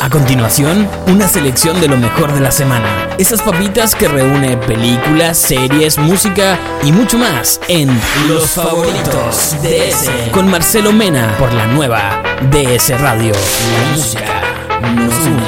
[0.00, 3.08] A continuación, una selección de lo mejor de la semana.
[3.18, 7.88] Esas papitas que reúne películas, series, música y mucho más en
[8.28, 13.32] Los Favoritos DS con Marcelo Mena por la nueva DS Radio.
[13.34, 14.42] La música
[14.94, 15.42] nos une.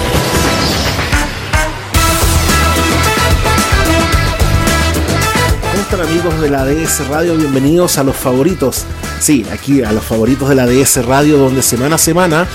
[5.70, 7.36] ¿Cómo están amigos de la DS Radio?
[7.36, 8.84] Bienvenidos a los favoritos.
[9.20, 12.46] Sí, aquí a los favoritos de la DS Radio, donde semana a semana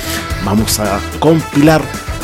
[0.45, 1.81] vamos a compilar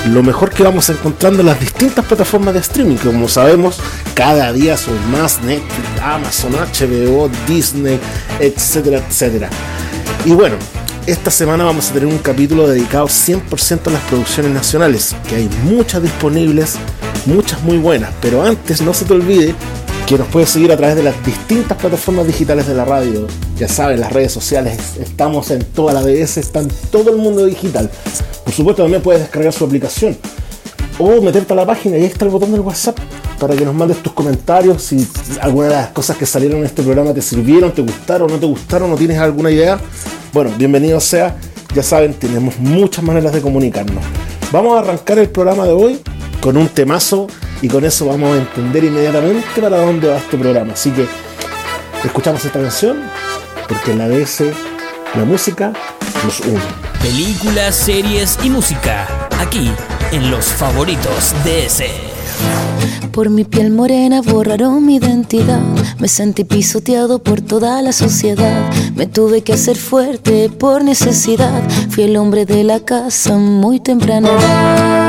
[0.07, 2.95] lo mejor que vamos encontrando en las distintas plataformas de streaming.
[2.95, 3.79] Que como sabemos,
[4.13, 7.99] cada día son más Netflix, Amazon, HBO, Disney,
[8.39, 9.49] etcétera, etcétera.
[10.25, 10.55] Y bueno,
[11.05, 15.49] esta semana vamos a tener un capítulo dedicado 100% a las producciones nacionales, que hay
[15.63, 16.75] muchas disponibles,
[17.25, 18.11] muchas muy buenas.
[18.21, 19.55] Pero antes, no se te olvide
[20.09, 23.27] que nos puedes seguir a través de las distintas plataformas digitales de la radio.
[23.59, 27.45] Ya sabes, las redes sociales, estamos en toda la DS, está en todo el mundo
[27.45, 27.91] digital.
[28.43, 30.17] Por supuesto, también puedes descargar su aplicación
[30.97, 32.97] o meterte a la página y ahí está el botón del WhatsApp
[33.39, 35.07] para que nos mandes tus comentarios si
[35.41, 38.47] alguna de las cosas que salieron en este programa te sirvieron, te gustaron, no te
[38.47, 39.79] gustaron, no tienes alguna idea.
[40.33, 41.37] Bueno, bienvenido sea.
[41.75, 44.03] Ya saben, tenemos muchas maneras de comunicarnos.
[44.51, 45.99] Vamos a arrancar el programa de hoy
[46.41, 47.27] con un temazo
[47.61, 50.73] y con eso vamos a entender inmediatamente para dónde va este programa.
[50.73, 51.07] Así que
[52.03, 53.01] escuchamos esta canción
[53.67, 54.43] porque en la DS
[55.15, 55.73] la música
[56.23, 56.59] nos une.
[57.01, 59.07] Películas, series y música.
[59.39, 59.71] Aquí
[60.11, 61.83] en Los Favoritos DS.
[63.11, 65.59] Por mi piel morena borraron mi identidad.
[65.97, 68.69] Me sentí pisoteado por toda la sociedad.
[68.95, 71.61] Me tuve que hacer fuerte por necesidad.
[71.89, 75.08] Fui el hombre de la casa muy temprana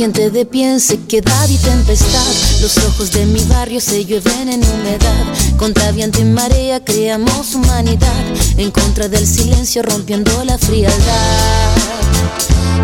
[0.00, 2.32] gente de pie en sequedad y tempestad.
[2.62, 5.26] Los ojos de mi barrio se llueven en humedad.
[5.58, 8.24] Contra viento y marea creamos humanidad.
[8.56, 11.76] En contra del silencio rompiendo la frialdad.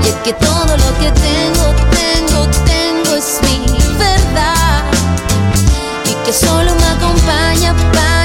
[0.04, 1.64] Y es que todo lo que tengo,
[2.02, 3.64] tengo, tengo es mi
[3.96, 4.84] verdad.
[6.04, 8.15] Y que solo me acompaña, paña,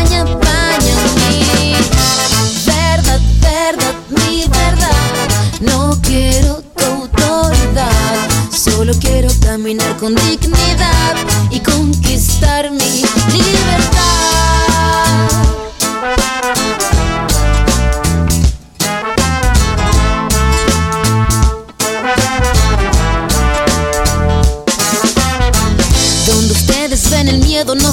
[9.52, 11.14] caminar con dignidad
[11.50, 13.04] y conquistar mi
[13.34, 14.41] libertad.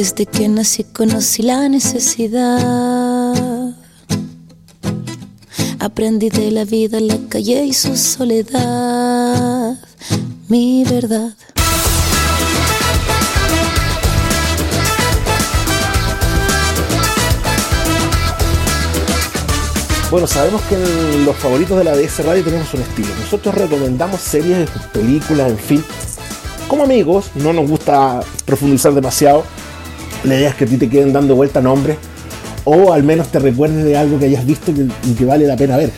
[0.00, 3.34] Desde que nací conocí la necesidad.
[5.78, 9.78] Aprendí de la vida, la calle y su soledad.
[10.48, 11.34] Mi verdad.
[20.10, 23.14] Bueno, sabemos que en los favoritos de la DS Radio tenemos un estilo.
[23.20, 25.84] Nosotros recomendamos series, películas, en fin.
[26.68, 29.44] Como amigos, no nos gusta profundizar demasiado.
[30.24, 31.96] La idea es que a ti te queden dando vuelta nombres
[32.64, 35.76] o al menos te recuerdes de algo que hayas visto y que vale la pena
[35.76, 35.90] ver.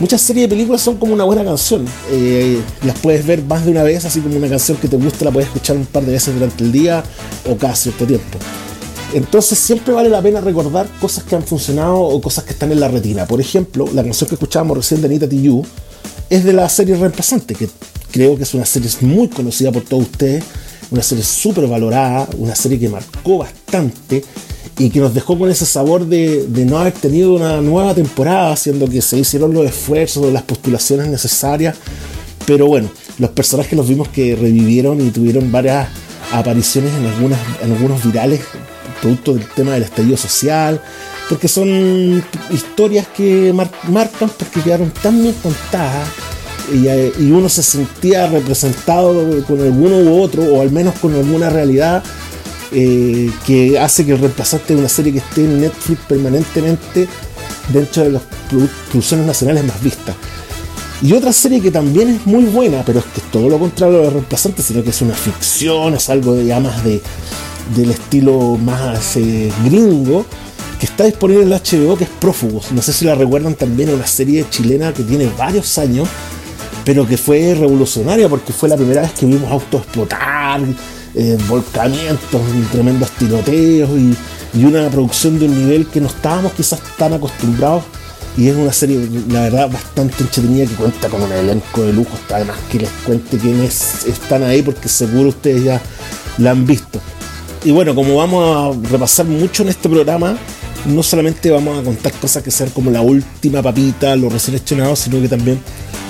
[0.00, 1.84] Muchas series de películas son como una buena canción.
[2.10, 5.24] Eh, las puedes ver más de una vez, así como una canción que te gusta
[5.24, 7.02] la puedes escuchar un par de veces durante el día
[7.50, 8.38] o cada cierto tiempo.
[9.14, 12.80] Entonces siempre vale la pena recordar cosas que han funcionado o cosas que están en
[12.80, 13.24] la retina.
[13.24, 15.66] Por ejemplo, la canción que escuchábamos recién de Anita Tijoux
[16.28, 17.68] es de la serie Reemplazante, que
[18.10, 20.44] creo que es una serie muy conocida por todos ustedes,
[20.90, 24.24] una serie súper valorada, una serie que marcó bastante
[24.78, 28.88] y que nos dejó con ese sabor de, no haber tenido una nueva temporada, siendo
[28.88, 31.76] que se hicieron los esfuerzos, las postulaciones necesarias.
[32.46, 35.88] Pero bueno, los personajes los vimos que revivieron y tuvieron varias
[36.32, 38.40] apariciones en, algunas, en algunos virales,
[39.00, 40.80] producto del tema del estallido social,
[41.28, 46.08] porque son historias que marcan porque quedaron tan bien contadas
[46.72, 51.14] y, eh, y, uno se sentía representado con alguno u otro, o al menos con
[51.14, 52.02] alguna realidad
[52.72, 57.08] eh, que hace que el reemplazante de una serie que esté en Netflix permanentemente
[57.72, 60.16] dentro de las producciones nacionales más vistas.
[61.02, 64.00] Y otra serie que también es muy buena, pero es que es todo lo contrario
[64.00, 67.00] de reemplazante, sino que es una ficción, es algo de, ya más de,
[67.76, 70.24] del estilo más eh, gringo,
[70.80, 72.72] que está disponible en la HBO, que es Prófugos.
[72.72, 76.08] No sé si la recuerdan también, una serie chilena que tiene varios años,
[76.86, 80.60] pero que fue revolucionaria porque fue la primera vez que vimos autos explotar,
[81.16, 82.40] eh, volcamientos,
[82.70, 84.16] tremendos tiroteos y,
[84.64, 87.82] una producción de un nivel que no estábamos quizás tan acostumbrados.
[88.38, 92.16] Y es una serie, la verdad, bastante entretenida que cuenta con un elenco de lujo.
[92.32, 95.80] Además, que les cuente quiénes están ahí, porque seguro ustedes ya
[96.38, 97.00] la han visto.
[97.64, 100.38] Y bueno, como vamos a repasar mucho en este programa,
[100.86, 104.58] no solamente vamos a contar cosas que sean como la última papita, los recién
[104.96, 105.60] sino que también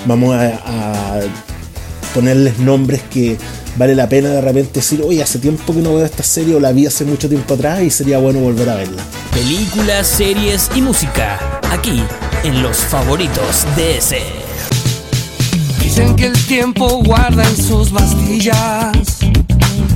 [0.05, 1.19] vamos a
[2.13, 3.37] ponerles nombres que
[3.77, 6.59] vale la pena de repente decir, oye, hace tiempo que no veo esta serie o
[6.59, 9.03] la vi hace mucho tiempo atrás y sería bueno volver a verla.
[9.31, 12.01] Películas, series y música, aquí
[12.43, 14.21] en los favoritos de ese.
[15.81, 19.19] Dicen que el tiempo guarda en sus bastillas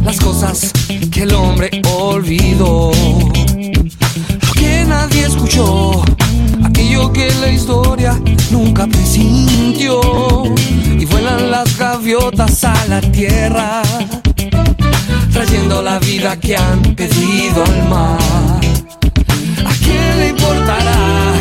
[0.03, 0.71] las cosas
[1.12, 2.92] que el hombre olvidó.
[2.92, 6.03] Lo que nadie escuchó,
[6.91, 8.19] que la historia
[8.51, 10.01] nunca presintió
[10.99, 13.81] y vuelan las gaviotas a la tierra,
[15.31, 18.19] trayendo la vida que han pedido al mar.
[19.65, 21.33] ¿A quién le importará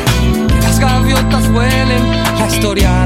[0.46, 2.99] que las gaviotas vuelen la historia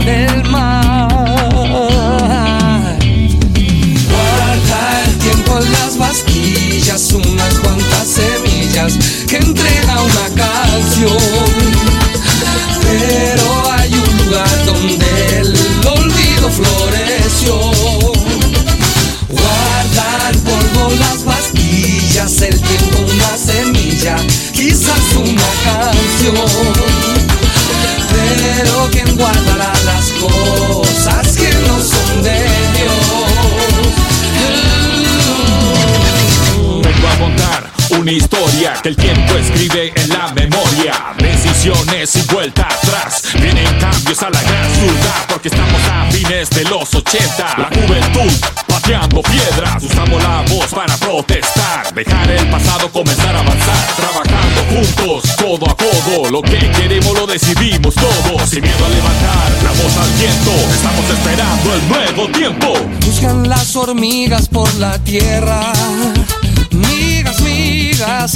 [46.35, 47.59] a fines de los 80.
[47.59, 48.33] La juventud
[48.67, 49.83] pateando piedras.
[49.83, 51.95] Usamos la voz para protestar.
[51.95, 53.97] Dejar el pasado, comenzar a avanzar.
[53.97, 56.31] Trabajando juntos, codo a codo.
[56.31, 58.49] Lo que queremos lo decidimos todos.
[58.49, 60.51] Sin miedo a levantar la voz al viento.
[60.75, 62.75] Estamos esperando el nuevo tiempo.
[63.07, 65.73] Buscan las hormigas por la tierra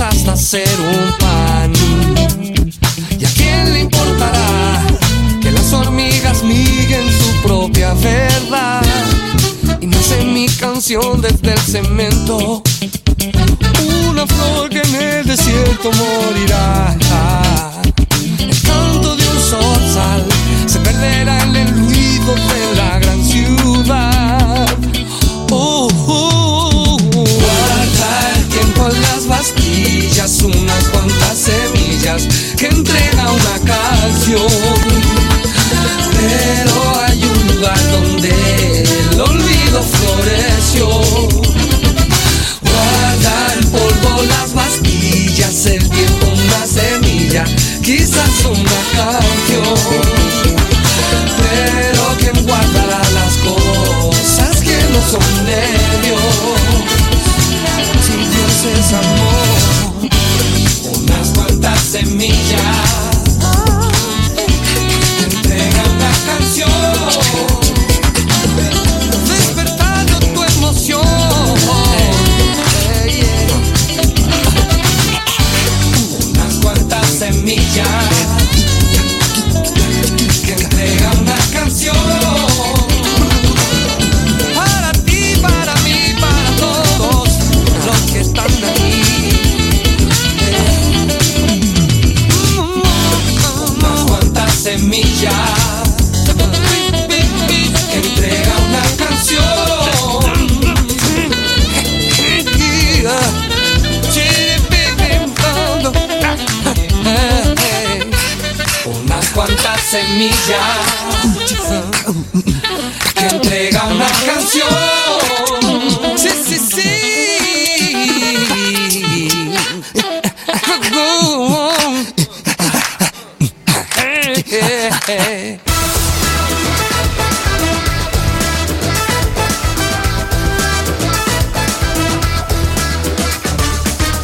[0.00, 1.72] hasta ser un pan.
[3.18, 5.07] ¿Y a quién le importará
[5.70, 8.82] las hormigas miguen su propia verdad?
[9.80, 12.62] Y nace mi canción desde el cemento.
[14.08, 16.96] Una flor que en el desierto morirá.
[18.38, 19.40] El canto de un
[19.92, 20.24] sal
[20.66, 22.34] se perderá en el ruido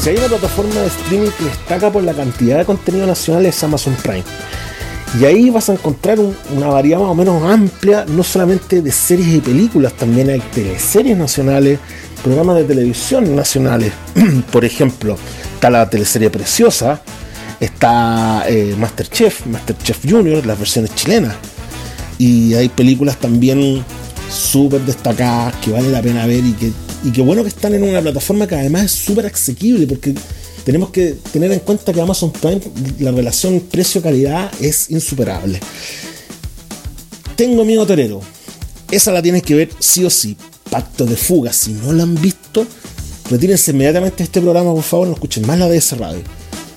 [0.05, 3.65] Si hay una plataforma de streaming que destaca por la cantidad de contenido nacional es
[3.65, 4.23] Amazon Prime.
[5.19, 8.93] Y ahí vas a encontrar un- una variedad más o menos amplia, no solamente de
[8.93, 11.79] series y películas, también hay teleseries nacionales,
[12.23, 13.93] programas de televisión nacionales.
[14.53, 15.17] Por ejemplo,
[15.55, 17.01] está la teleserie Preciosa,
[17.59, 21.35] está eh, Masterchef, Masterchef Junior, las versiones chilenas.
[22.19, 23.83] Y hay películas también
[24.31, 26.73] súper destacadas que vale la pena ver y que,
[27.05, 30.15] y que bueno que están en una plataforma que además es súper asequible porque
[30.65, 32.61] tenemos que tener en cuenta que Amazon Prime,
[32.99, 35.61] la relación precio-calidad es insuperable.
[37.37, 38.21] Tengo miedo torero.
[38.91, 40.37] Esa la tienes que ver sí o sí.
[40.71, 41.53] Pacto de fuga.
[41.53, 42.67] Si no la han visto,
[43.31, 46.21] retírense inmediatamente de este programa, por favor, no escuchen más la de ese radio.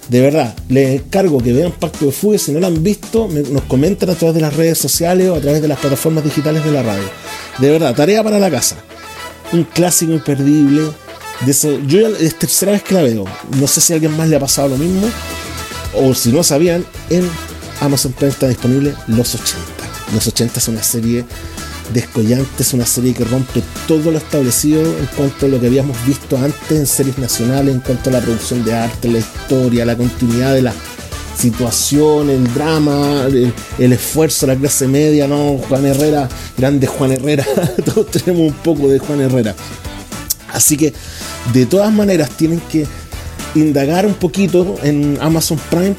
[0.10, 2.38] De verdad, les encargo que vean Pacto de Fuga.
[2.38, 5.36] Si no la han visto, me- nos comenten a través de las redes sociales o
[5.36, 7.04] a través de las plataformas digitales de la radio.
[7.60, 8.78] De verdad, tarea para la casa.
[9.52, 10.92] Un clásico imperdible.
[11.46, 11.54] De
[11.88, 13.26] yo ya es tercera vez que la veo.
[13.60, 15.08] No sé si a alguien más le ha pasado lo mismo.
[15.94, 17.30] O si no sabían, en
[17.82, 19.60] Amazon Prime está disponible Los 80.
[20.14, 21.26] Los 80 es una serie
[21.94, 25.98] descollante, es una serie que rompe todo lo establecido en cuanto a lo que habíamos
[26.06, 29.96] visto antes en series nacionales, en cuanto a la producción de arte, la historia, la
[29.96, 30.74] continuidad de la
[31.38, 33.28] situación, el drama,
[33.78, 35.60] el, esfuerzo la clase media, ¿no?
[35.70, 36.28] Juan Herrera,
[36.58, 37.46] grande Juan Herrera,
[37.86, 39.56] todos tenemos un poco de Juan Herrera.
[40.52, 40.94] Así que
[41.54, 42.88] de todas maneras tienen que
[43.56, 45.96] indagar un poquito en Amazon Prime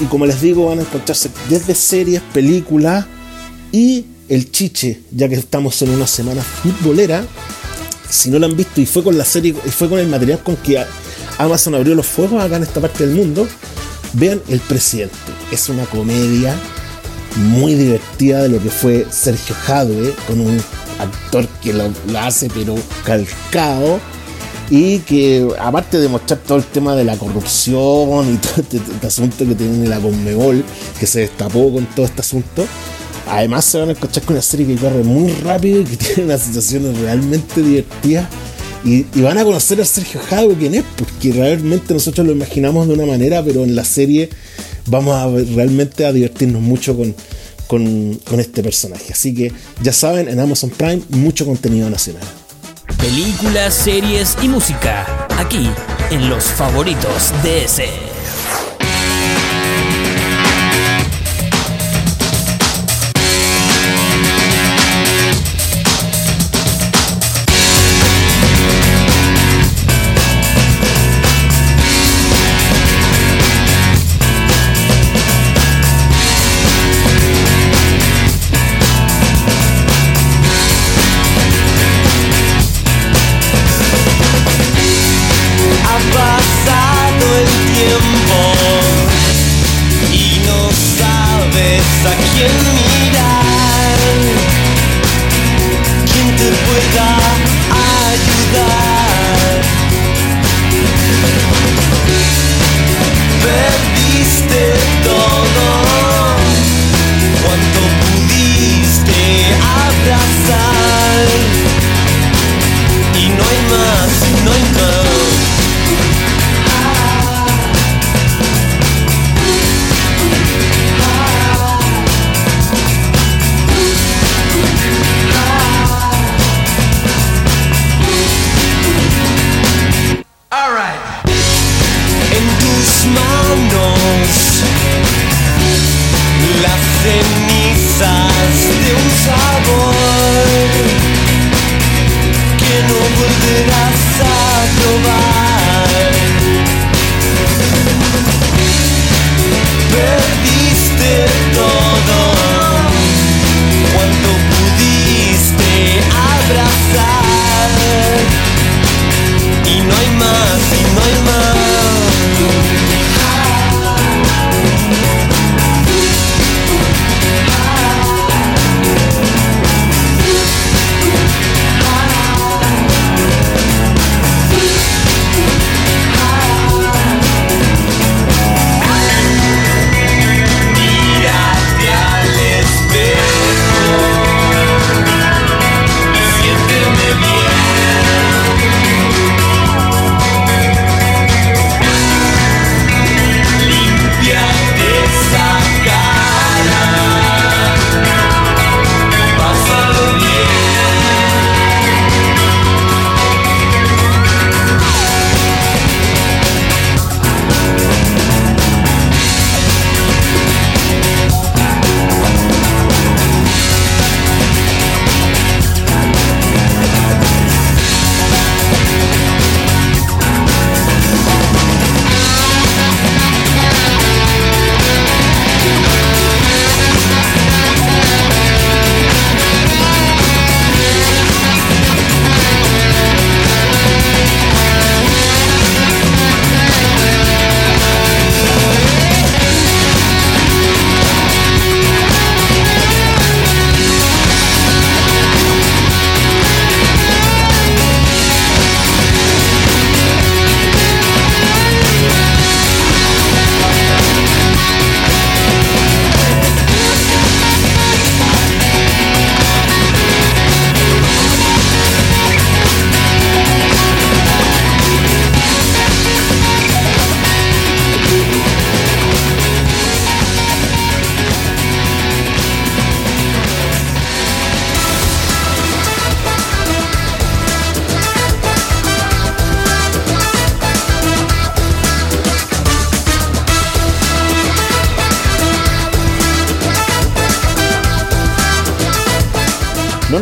[0.00, 3.06] y como les digo van a encontrarse desde series, películas
[3.70, 7.24] y el chiche, ya que estamos en una semana futbolera.
[8.08, 10.42] Si no lo han visto y fue con la serie y fue con el material
[10.42, 10.84] con que
[11.38, 13.48] Amazon abrió los fuegos acá en esta parte del mundo,
[14.14, 15.16] vean El Presidente.
[15.50, 16.54] Es una comedia
[17.36, 20.62] muy divertida de lo que fue Sergio Jadwe, con un
[20.98, 24.00] actor que lo, hace pero calcado
[24.70, 29.06] y que aparte de mostrar todo el tema de la corrupción y todo este, este
[29.06, 30.64] asunto que tiene la Conmebol,
[30.98, 32.66] que se destapó con todo este asunto,
[33.28, 36.24] además se van a encontrar con una serie que corre muy rápido y que tiene
[36.24, 38.28] unas situaciones realmente divertidas.
[38.84, 42.94] Y, van a conocer a Sergio Jadwe quién es, porque realmente nosotros lo imaginamos de
[42.94, 44.28] una manera, pero en la serie
[44.86, 47.14] vamos a realmente a divertirnos mucho con,
[47.66, 49.12] con, con este personaje.
[49.12, 52.24] Así que ya saben, en Amazon Prime mucho contenido nacional.
[52.98, 55.26] Películas, series y música.
[55.38, 55.68] Aquí,
[56.10, 58.11] en los favoritos de ese.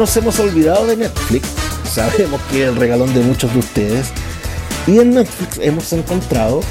[0.00, 1.46] Nos hemos olvidado de Netflix,
[1.84, 4.06] sabemos que es el regalón de muchos de ustedes.
[4.86, 6.62] Y en Netflix hemos encontrado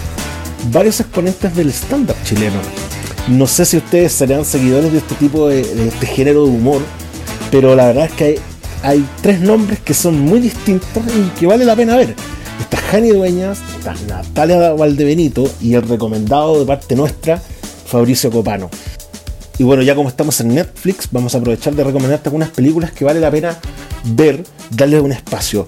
[0.71, 2.59] varios exponentes del stand-up chileno.
[3.27, 6.81] No sé si ustedes serán seguidores de este tipo de, este género de humor,
[7.51, 8.39] pero la verdad es que hay,
[8.81, 12.15] hay tres nombres que son muy distintos y que vale la pena ver.
[12.59, 17.39] Está Jani Dueñas, está Natalia Valdebenito y el recomendado de parte nuestra,
[17.85, 18.71] Fabricio Copano.
[19.59, 23.03] Y bueno, ya como estamos en Netflix, vamos a aprovechar de recomendarte algunas películas que
[23.03, 23.57] vale la pena
[24.05, 25.67] ver, darle un espacio.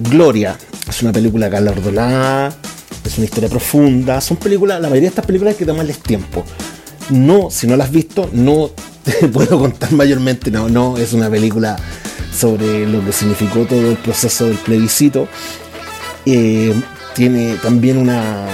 [0.00, 0.56] Gloria,
[0.88, 2.56] es una película galardonada,
[3.04, 6.42] es una historia profunda, son películas, la mayoría de estas películas hay que tomarles tiempo.
[7.10, 8.70] No, si no las has visto, no
[9.04, 11.76] te puedo contar mayormente, no, no, es una película
[12.34, 15.28] sobre lo que significó todo el proceso del plebiscito.
[16.24, 16.72] Eh,
[17.14, 18.46] tiene también una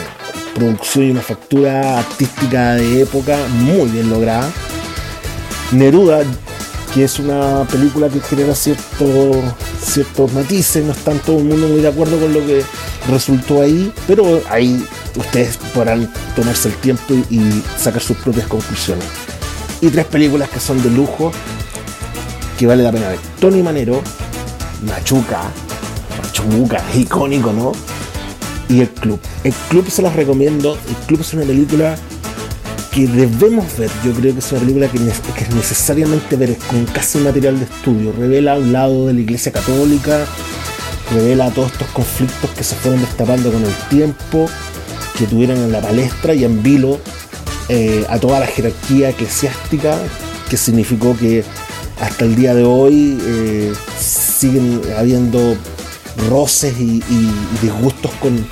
[0.54, 4.50] producción y una factura artística de época muy bien lograda.
[5.72, 6.22] Neruda,
[6.94, 9.42] que es una película que genera cierto,
[9.82, 12.62] ciertos matices, no está todo el mundo muy de acuerdo con lo que
[13.10, 14.86] resultó ahí, pero ahí
[15.16, 19.04] ustedes podrán tomarse el tiempo y, y sacar sus propias conclusiones.
[19.80, 21.32] Y tres películas que son de lujo,
[22.58, 23.18] que vale la pena ver.
[23.40, 24.00] Tony Manero,
[24.86, 25.42] Machuca,
[26.22, 27.72] Machuca, icónico, ¿no?
[28.68, 29.20] Y El Club.
[29.42, 30.76] El Club se las recomiendo.
[30.88, 31.96] El Club es una película
[32.94, 33.90] que debemos ver.
[34.04, 38.12] Yo creo que es una película que, es necesariamente ver con casi material de estudio.
[38.16, 40.24] Revela un lado de la Iglesia Católica,
[41.12, 44.46] revela todos estos conflictos que se fueron destapando con el tiempo,
[45.18, 47.00] que tuvieron en la palestra y en vilo
[47.68, 49.98] eh, a toda la jerarquía eclesiástica,
[50.48, 51.42] que significó que
[52.00, 55.56] hasta el día de hoy eh, siguen habiendo
[56.28, 58.46] roces y, y- disgustos con,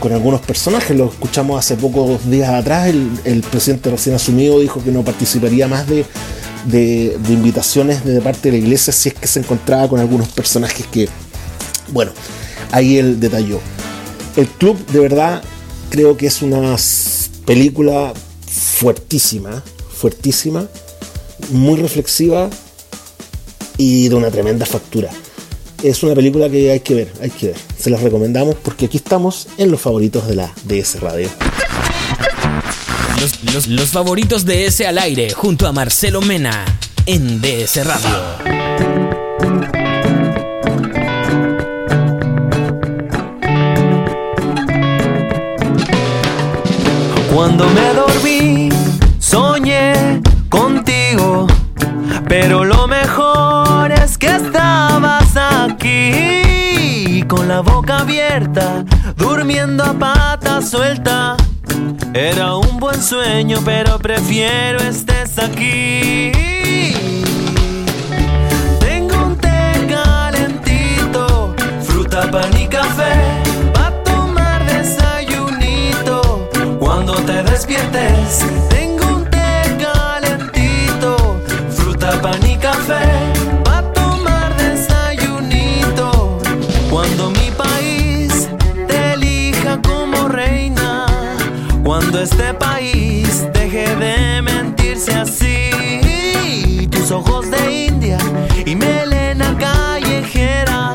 [0.00, 0.96] con algunos personajes.
[0.96, 2.88] Lo escuchamos hace pocos días atrás,
[3.24, 6.04] el, presidente recién asumido dijo que no participaría más de,
[6.66, 10.86] de- invitaciones de parte de la iglesia si es que se encontraba con algunos personajes
[10.86, 11.08] que,
[11.92, 12.12] bueno,
[12.72, 13.60] ahí él detalló.
[14.36, 15.42] El club de verdad
[15.90, 16.76] creo que es una
[17.44, 18.12] película
[18.46, 20.66] fuertísima, fuertísima,
[21.50, 22.48] muy reflexiva
[23.76, 25.10] y de una tremenda factura.
[25.82, 27.56] Es una película que hay que ver, hay que ver.
[27.78, 31.28] Se las recomendamos porque aquí estamos en los favoritos de la DS Radio.
[33.20, 36.64] Los, los- los favoritos de ese al aire junto a Marcelo Mena
[37.06, 39.20] en DS Radio.
[47.34, 47.89] Cuando me
[59.16, 61.36] durmiendo a pata suelta.
[62.14, 66.32] Era un buen sueño, pero prefiero estés aquí.
[68.80, 73.12] Tengo un té calentito, fruta, pan y café,
[73.74, 76.48] pa' tomar desayunito.
[76.78, 78.44] Cuando te despiertes,
[92.22, 98.18] este país deje de mentirse así, tus ojos de India
[98.66, 100.94] y melena callejera.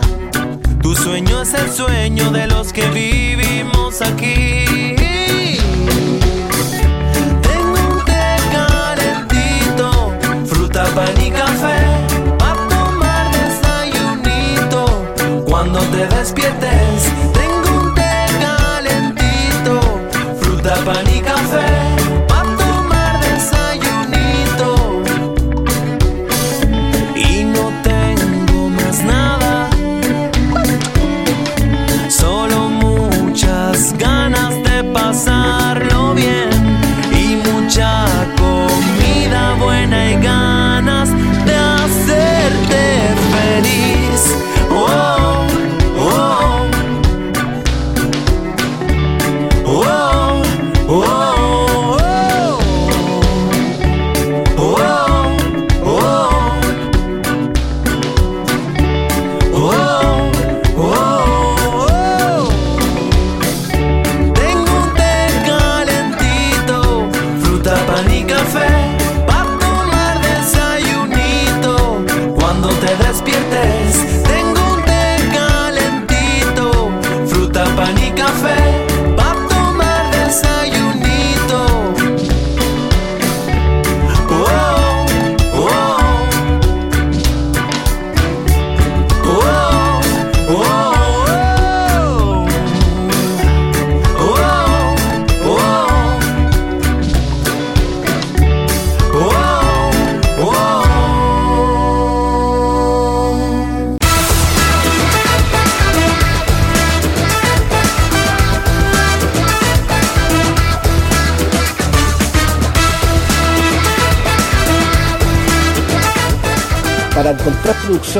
[0.84, 4.45] Tu sueño es el sueño de los que vivimos aquí.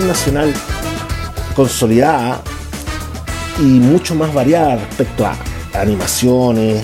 [0.02, 0.54] Nacional
[1.56, 2.42] consolidada
[3.60, 5.38] y mucho más variada respecto a
[5.74, 6.84] animaciones,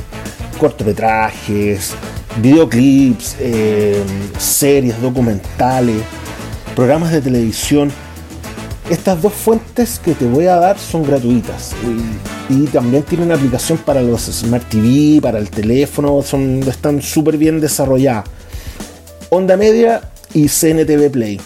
[0.57, 1.93] cortometrajes,
[2.37, 4.01] videoclips, eh,
[4.37, 6.01] series, documentales,
[6.75, 7.91] programas de televisión.
[8.89, 11.73] Estas dos fuentes que te voy a dar son gratuitas
[12.49, 17.01] y, y también tienen una aplicación para los Smart TV, para el teléfono, son, están
[17.01, 18.25] súper bien desarrolladas.
[19.29, 20.01] Onda Media
[20.33, 21.39] y CNTV Play.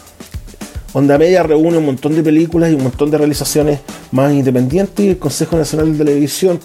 [0.95, 3.81] Onda Media reúne un montón de películas y un montón de realizaciones
[4.13, 6.57] más independientes y el Consejo Nacional de Televisión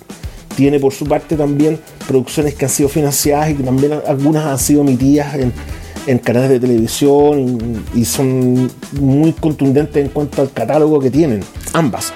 [0.54, 4.60] tiene por su parte también producciones que han sido financiadas y que también algunas han
[4.60, 11.10] sido emitidas en, canales de televisión y, son muy contundentes en cuanto al catálogo que
[11.10, 12.12] tienen, ambas.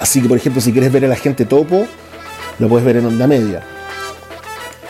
[0.00, 1.86] Así que, por ejemplo, si quieres ver a la gente topo,
[2.58, 3.62] lo puedes ver en onda media.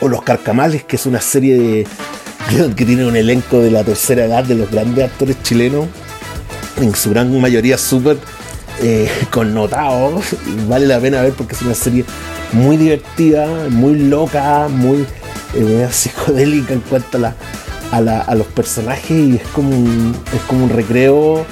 [0.01, 1.87] O Los Carcamales, que es una serie
[2.77, 5.87] que tiene un elenco de la tercera edad de los grandes actores chilenos,
[6.81, 8.17] en su gran mayoría súper
[8.83, 10.25] eh, connotados.
[10.69, 12.05] Vale la pena ver porque es una serie
[12.53, 15.07] muy divertida, muy loca, muy
[15.55, 17.35] eh, psicodélica en cuanto a, la,
[17.91, 21.45] a, la- a los personajes y es como un, es como un recreo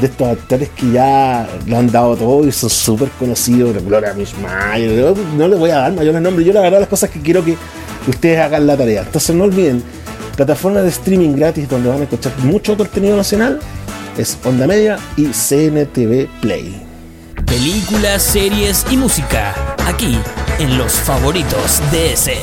[0.00, 4.32] de estos actores que ya lo han dado todo y son súper conocidos, Gloria Miss
[4.38, 7.44] Mayer, no, les voy a dar mayores nombres, yo la verdad las cosas que quiero
[7.44, 7.58] que
[8.08, 9.02] ustedes hagan la tarea.
[9.02, 9.82] Entonces no olviden,
[10.34, 13.60] plataforma de streaming gratis donde van a escuchar mucho contenido nacional
[14.16, 16.82] es Onda Media y CNTV Play.
[17.46, 19.54] Películas, series y música.
[19.86, 20.18] Aquí,
[20.58, 22.36] en los favoritos de ese.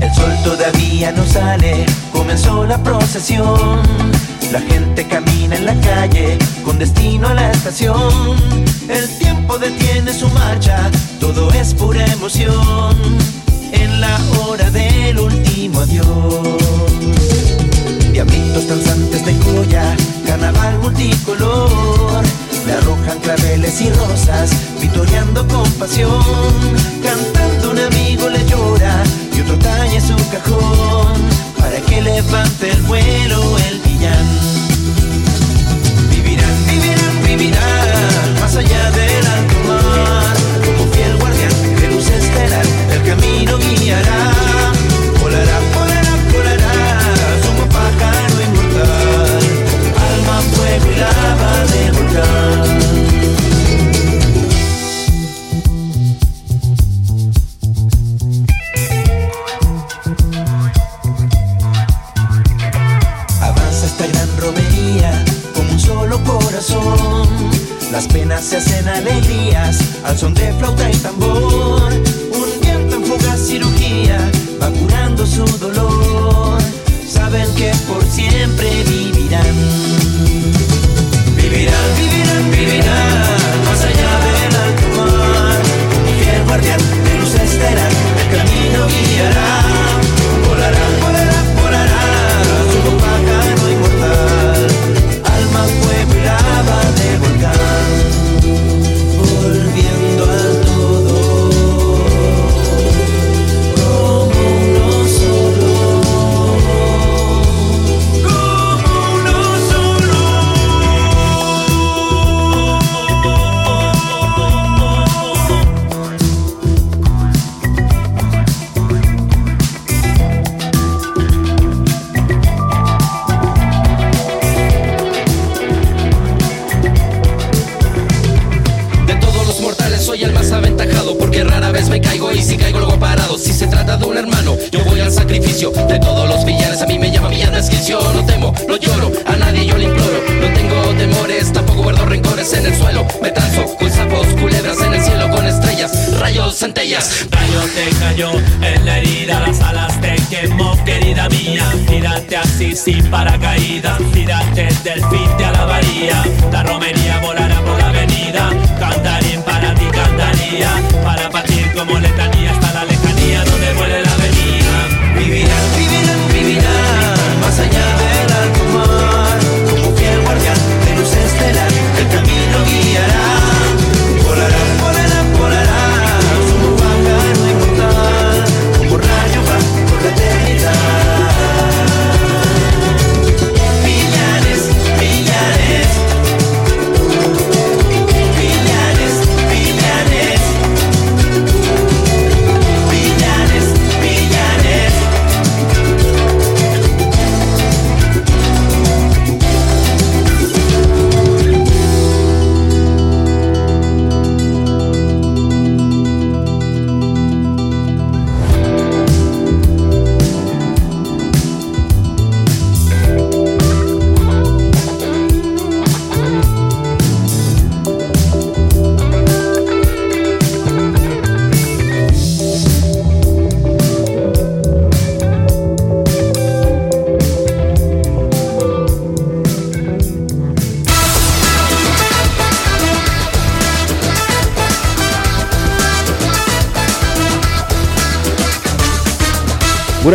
[0.00, 1.86] El sol todavía no sale,
[2.32, 3.82] comenzó la procesión.
[4.52, 8.38] La gente camina en la calle con destino a la estación.
[8.88, 10.90] El tiempo detiene su marcha,
[11.20, 12.96] todo es pura emoción.
[13.72, 16.56] En la hora del último adiós.
[18.12, 19.94] Diablitos danzantes de Goya,
[20.26, 22.22] carnaval multicolor.
[22.66, 26.81] Le arrojan claveles y rosas, vitoreando con pasión.
[32.32, 33.61] Que levante el vuelo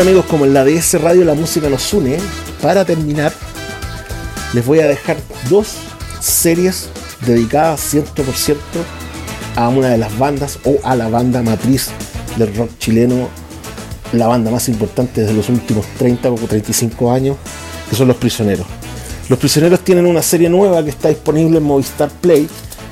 [0.01, 2.17] Amigos, como en la DS Radio la música nos une,
[2.61, 3.33] para terminar
[4.53, 5.17] les voy a dejar
[5.49, 5.73] dos
[6.21, 6.89] series
[7.25, 8.57] dedicadas 100%
[9.55, 11.89] a una de las bandas o a la banda matriz
[12.37, 13.27] del rock chileno,
[14.13, 17.35] la banda más importante desde los últimos 30 o 35 años,
[17.89, 18.67] que son Los Prisioneros.
[19.29, 22.47] Los Prisioneros tienen una serie nueva que está disponible en Movistar Play.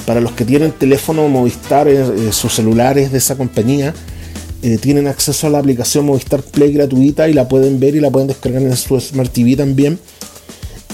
[0.07, 3.93] Para los que tienen teléfono Movistar, en sus celulares de esa compañía,
[4.65, 8.09] eh, tienen acceso a la aplicación Movistar Play gratuita y la pueden ver y la
[8.09, 9.99] pueden descargar en su Smart TV también.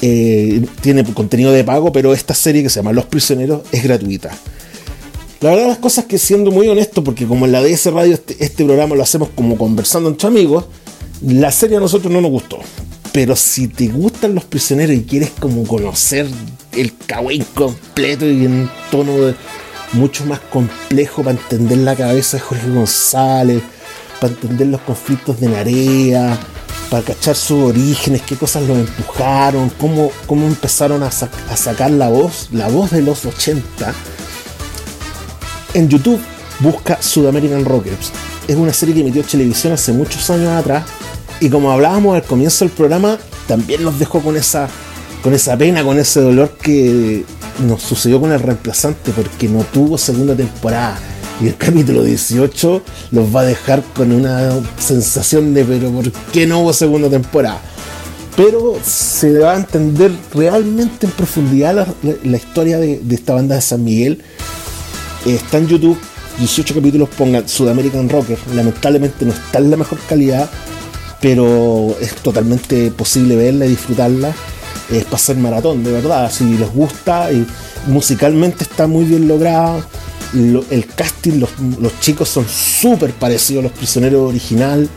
[0.02, 4.38] Eh, tiene contenido de pago, pero esta serie que se llama Los Prisioneros es gratuita.
[5.40, 8.44] La verdad las cosas que siendo muy honesto, porque como en la DS Radio este,
[8.44, 10.66] este, programa lo hacemos como conversando entre amigos,
[11.26, 12.60] la serie a nosotros no nos gustó.
[13.14, 16.28] Pero si te gustan los prisioneros y quieres como conocer
[16.74, 19.36] el kawaii completo y en tono de,
[19.94, 23.62] mucho más complejo para entender la cabeza de Jorge González,
[24.20, 26.38] para entender los conflictos de Narea,
[26.90, 32.50] para cachar sus orígenes, qué cosas los empujaron, cómo, cómo empezaron a, sacar la voz,
[32.52, 33.94] la voz de los 80.
[35.74, 36.20] En YouTube
[36.60, 38.12] busca Sudamerican Rockers.
[38.48, 40.84] Es una serie que emitió televisión hace muchos años atrás
[41.40, 44.68] y como hablábamos al comienzo del programa, también nos dejó con esa,
[45.24, 47.24] con esa pena, con ese dolor que
[47.62, 50.98] nos sucedió con el reemplazante porque no tuvo segunda temporada.
[51.40, 56.46] Y el capítulo 18 los va a dejar con una sensación de, pero ¿por qué
[56.46, 57.62] no hubo segunda temporada?
[58.36, 61.88] Pero se va a entender realmente en profundidad
[62.24, 64.22] la, historia de, esta banda de San Miguel.
[65.26, 65.98] está en YouTube,
[66.40, 68.38] 18 capítulos, pongan Sudamerican Rocker.
[68.56, 70.50] Lamentablemente no está en la mejor calidad,
[71.20, 74.34] pero es totalmente posible verla y disfrutarla
[74.92, 76.32] es para hacer maratón, de verdad.
[76.32, 77.46] Si les gusta, y
[77.88, 79.84] musicalmente está muy bien logrado.
[80.34, 84.90] el casting, los, chicos son súper parecidos a los prisioneros original.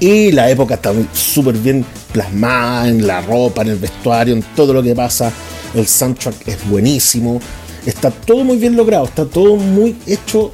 [0.00, 4.72] Y la época está súper bien plasmada en la ropa, en el vestuario, en todo
[4.72, 5.32] lo que pasa.
[5.74, 7.40] El soundtrack es buenísimo.
[7.86, 10.52] Está todo muy bien logrado, está todo muy hecho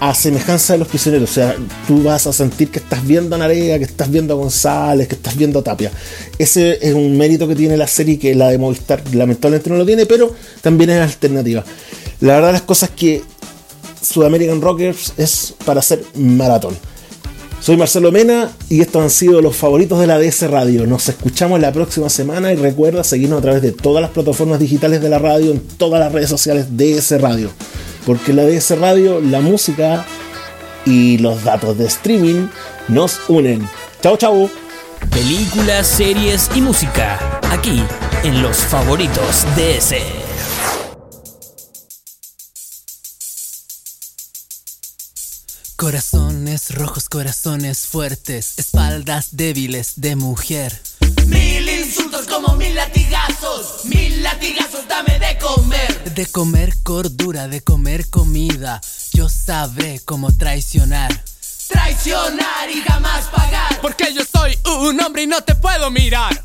[0.00, 1.30] a semejanza de los prisioneros.
[1.30, 1.56] O sea,
[1.86, 5.14] tú vas a sentir que estás viendo a Narea, que estás viendo a González, que
[5.14, 5.90] estás viendo a Tapia.
[6.38, 9.86] Ese es un mérito que tiene la serie que la de Movistar lamentablemente no lo
[9.86, 11.64] tiene, pero también es alternativa.
[12.20, 13.22] La verdad las cosas que
[14.02, 16.76] Sudamerican Rockers es para hacer maratón.
[17.60, 20.86] Soy Marcelo Mena y estos han sido los favoritos de la DS Radio.
[20.86, 25.02] Nos escuchamos la próxima semana y recuerda seguirnos a través de todas las plataformas digitales
[25.02, 27.50] de la radio en todas las redes sociales DS Radio
[28.08, 30.06] porque la DS Radio, la música
[30.86, 32.48] y los datos de streaming
[32.88, 33.68] nos unen.
[34.00, 34.50] Chao, chao.
[35.10, 37.82] Películas, series y música, aquí
[38.24, 39.96] en los favoritos DS.
[45.76, 50.80] Corazones rojos, corazones fuertes, espaldas débiles de mujer.
[51.26, 52.47] Mil insultos como
[56.18, 58.80] De comer cordura, de comer comida,
[59.12, 61.12] yo sabré cómo traicionar.
[61.68, 63.80] Traicionar y jamás pagar.
[63.80, 66.44] Porque yo soy un hombre y no te puedo mirar.